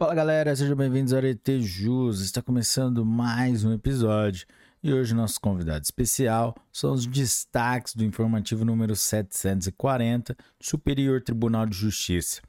[0.00, 2.20] Fala galera, sejam bem-vindos ao Arete Jus.
[2.20, 4.46] Está começando mais um episódio
[4.80, 11.66] e hoje nosso convidado especial são os destaques do informativo número 740 do Superior Tribunal
[11.66, 12.40] de Justiça,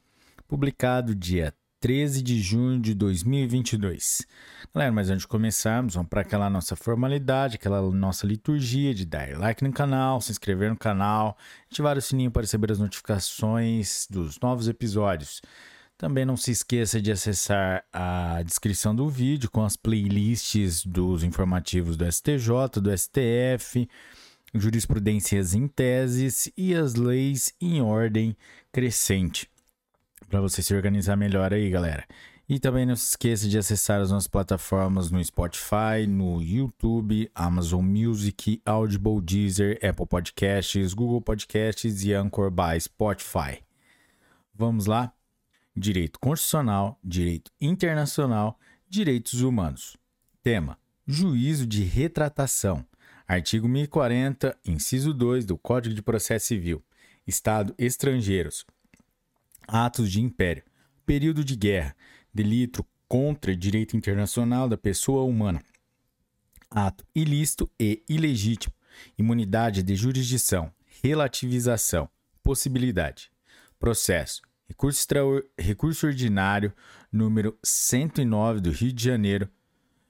[0.48, 4.27] publicado dia 13 de junho de 2022.
[4.71, 9.36] Galera, mas antes de começarmos, vamos para aquela nossa formalidade, aquela nossa liturgia de dar
[9.39, 11.36] like no canal, se inscrever no canal,
[11.71, 15.41] ativar o sininho para receber as notificações dos novos episódios.
[16.00, 21.98] Também não se esqueça de acessar a descrição do vídeo com as playlists dos informativos
[21.98, 23.85] do STJ, do STF,
[24.55, 28.34] jurisprudências em teses e as leis em ordem
[28.71, 29.52] crescente.
[30.30, 32.07] Para você se organizar melhor aí, galera.
[32.48, 37.84] E também não se esqueça de acessar as nossas plataformas no Spotify, no YouTube, Amazon
[37.84, 43.62] Music, Audible, Deezer, Apple Podcasts, Google Podcasts e Anchor by Spotify.
[44.55, 45.12] Vamos lá?
[45.80, 49.98] Direito constitucional, direito internacional, direitos humanos.
[50.44, 50.77] Tema:
[51.08, 52.86] juízo de retratação.
[53.27, 56.84] Artigo 1040, inciso 2 do Código de Processo Civil.
[57.26, 58.66] Estado estrangeiros.
[59.68, 60.63] Atos de império.
[61.05, 61.96] Período de guerra.
[62.34, 65.62] Delito contra direito internacional da pessoa humana.
[66.72, 68.74] Ato ilícito e ilegítimo.
[69.16, 70.74] Imunidade de jurisdição.
[71.03, 72.09] Relativização.
[72.41, 73.31] Possibilidade.
[73.80, 75.22] Processo Recurso, extra...
[75.57, 76.72] Recurso ordinário
[77.12, 79.50] número 109 do Rio de Janeiro.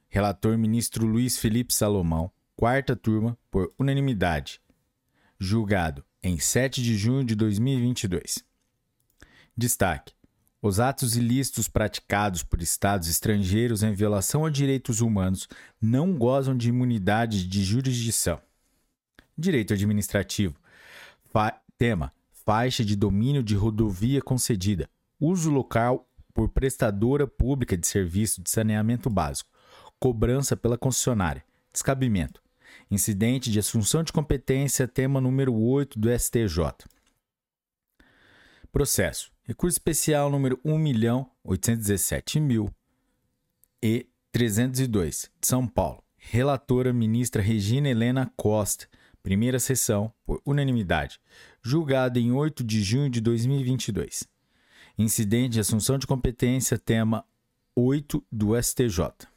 [0.10, 2.30] Relator ministro Luiz Felipe Salomão.
[2.58, 4.62] Quarta turma, por unanimidade.
[5.40, 8.44] Julgado em 7 de junho de 2022.
[9.56, 10.14] Destaque:
[10.62, 15.48] os atos ilícitos praticados por estados estrangeiros em violação a direitos humanos
[15.82, 18.42] não gozam de imunidade de jurisdição.
[19.38, 20.60] Direito administrativo.
[21.32, 22.12] Fa tema:
[22.50, 29.08] faixa de domínio de rodovia concedida, uso local por prestadora pública de serviço de saneamento
[29.08, 29.52] básico,
[30.00, 32.42] cobrança pela concessionária, descabimento,
[32.90, 36.88] incidente de assunção de competência, tema número 8 do STJ.
[38.72, 39.32] Processo.
[39.44, 42.74] Recurso especial número 1.817.000
[43.84, 46.04] e 302, de São Paulo.
[46.18, 48.88] Relatora ministra Regina Helena Costa.
[49.22, 51.20] Primeira sessão, por unanimidade
[51.64, 54.28] julgado em 8 de junho de 2022.
[54.98, 57.26] Incidente de assunção de competência, tema
[57.76, 59.28] 8 do STJ.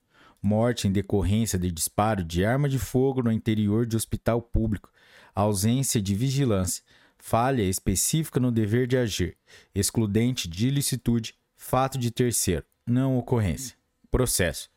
[0.40, 4.90] Morte em decorrência de disparo de arma de fogo no interior de hospital público.
[5.34, 6.82] Ausência de vigilância
[7.22, 9.36] falha específica no dever de agir,
[9.72, 13.76] excludente de ilicitude, fato de terceiro, não ocorrência.
[14.10, 14.68] Processo.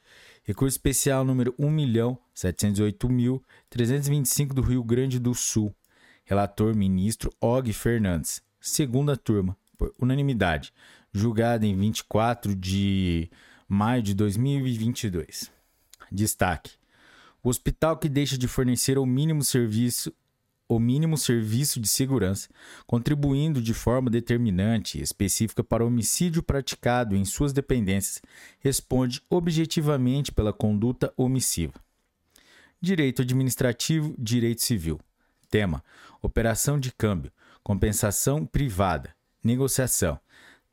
[0.43, 5.73] Recurso especial número 1.708.325 do Rio Grande do Sul.
[6.23, 8.43] Relator ministro Og Fernandes.
[8.61, 10.71] Segunda turma, por unanimidade.
[11.17, 13.29] Julgado em 24 de
[13.69, 15.49] maio de 2022.
[16.11, 16.73] Destaque:
[17.41, 20.13] o hospital que deixa de fornecer o mínimo serviço
[20.67, 22.49] o mínimo serviço de segurança,
[22.85, 28.21] contribuindo de forma determinante e específica para o homicídio praticado em suas dependências,
[28.59, 31.79] responde objetivamente pela conduta omissiva.
[32.81, 34.99] Direito administrativo, direito civil.
[35.49, 35.81] Tema:
[36.21, 37.31] operação de câmbio,
[37.63, 40.19] compensação privada, negociação,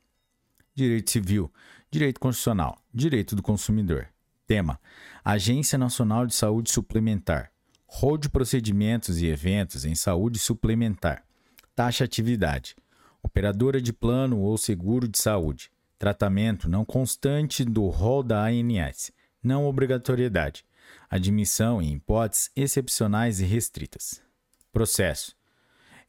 [0.73, 1.51] Direito Civil,
[1.91, 4.07] Direito Constitucional, Direito do Consumidor.
[4.47, 4.79] Tema:
[5.23, 7.51] Agência Nacional de Saúde Suplementar.
[7.85, 11.23] Rol de procedimentos e eventos em saúde suplementar.
[11.75, 12.75] Taxa atividade.
[13.23, 15.71] Operadora de plano ou seguro de saúde.
[15.97, 19.11] Tratamento não constante do rol da ANS.
[19.43, 20.65] Não obrigatoriedade
[21.09, 24.21] admissão em hipóteses excepcionais e restritas.
[24.71, 25.35] Processo.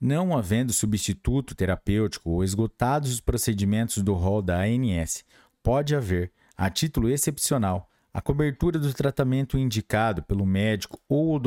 [0.00, 5.24] Não havendo substituto terapêutico ou esgotados os procedimentos do rol da ANS,
[5.62, 11.38] pode haver, a título excepcional, a cobertura do tratamento indicado pelo médico ou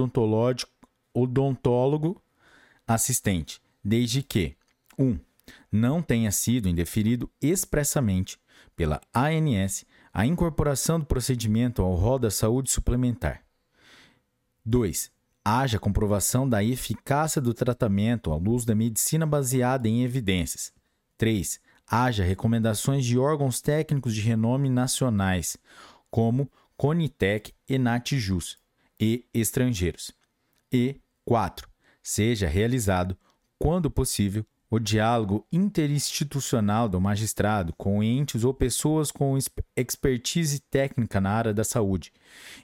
[1.12, 2.22] odontólogo
[2.88, 4.56] assistente, desde que
[5.00, 5.04] 1.
[5.04, 5.20] Um,
[5.72, 8.40] não tenha sido indeferido expressamente
[8.76, 13.44] pela ANS a incorporação do procedimento ao rol da saúde suplementar.
[14.66, 20.72] 2 haja comprovação da eficácia do tratamento à luz da medicina baseada em evidências.
[21.18, 21.60] 3.
[21.86, 25.58] Haja recomendações de órgãos técnicos de renome nacionais,
[26.10, 28.58] como Conitec e Natjus
[29.00, 30.12] e estrangeiros.
[30.72, 31.70] E 4.
[32.02, 33.18] Seja realizado,
[33.60, 39.38] quando possível, o diálogo interinstitucional do magistrado com entes ou pessoas com
[39.78, 42.12] expertise técnica na área da saúde,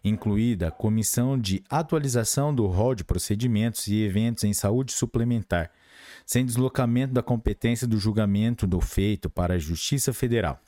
[0.04, 5.70] incluída a comissão de atualização do rol de procedimentos e eventos em saúde suplementar,
[6.25, 10.60] sem deslocamento da competência do julgamento do feito para a Justiça Federal,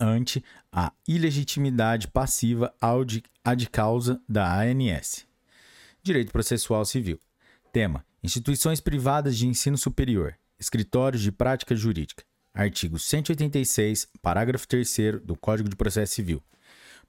[0.00, 5.26] ante a ilegitimidade passiva ad causa da ANS.
[6.02, 7.20] Direito Processual Civil.
[7.70, 10.34] Tema: Instituições privadas de ensino superior.
[10.62, 12.22] Escritórios de Prática Jurídica.
[12.54, 16.40] Artigo 186, parágrafo 3 do Código de Processo Civil.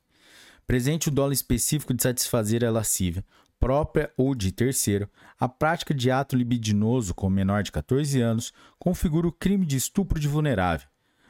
[0.67, 3.25] presente o dolo específico de satisfazer a lascívia,
[3.59, 9.29] própria ou de terceiro, a prática de ato libidinoso com menor de 14 anos configura
[9.29, 10.87] o crime de estupro de vulnerável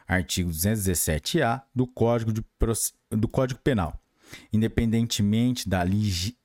[0.07, 2.45] artigo 217-A do Código, de,
[3.11, 4.01] do Código Penal,
[4.53, 5.85] independentemente da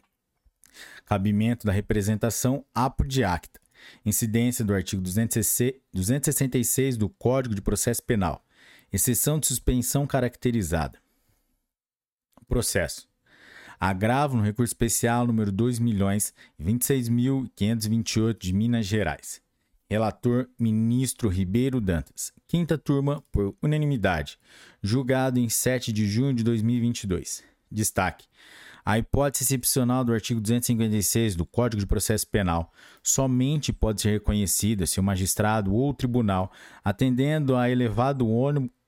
[1.05, 3.61] Cabimento da representação apo de acta.
[4.05, 8.45] Incidência do artigo 266 do Código de Processo Penal.
[8.93, 10.99] Exceção de suspensão caracterizada.
[12.47, 13.09] Processo.
[13.79, 19.41] Agravo no recurso especial número 2.026.528 de Minas Gerais.
[19.91, 22.33] Relator Ministro Ribeiro Dantas.
[22.47, 24.39] Quinta turma, por unanimidade.
[24.83, 27.43] Julgado em 7 de junho de 2022.
[27.71, 28.27] Destaque:
[28.85, 34.87] a hipótese excepcional do artigo 256 do Código de Processo Penal somente pode ser reconhecida
[34.87, 36.51] se o magistrado ou o tribunal,
[36.83, 38.27] atendendo a elevado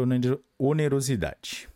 [0.58, 1.70] onerosidade.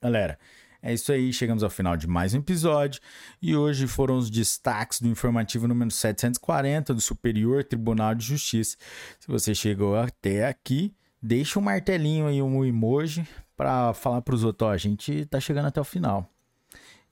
[0.00, 0.38] Galera,
[0.82, 3.00] é isso aí, chegamos ao final de mais um episódio
[3.40, 8.76] e hoje foram os destaques do informativo número 740 do Superior Tribunal de Justiça.
[9.20, 10.92] Se você chegou até aqui,
[11.22, 13.24] deixa um martelinho aí, um emoji
[13.56, 16.28] para falar para os outros, ó, a gente tá chegando até o final.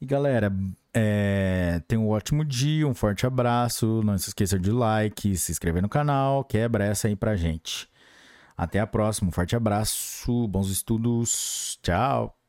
[0.00, 0.52] E galera,
[0.92, 5.80] é, tenha um ótimo dia, um forte abraço, não se esqueça de like, se inscrever
[5.80, 7.88] no canal, quebra essa aí pra gente.
[8.56, 12.39] Até a próxima, um forte abraço, bons estudos, tchau!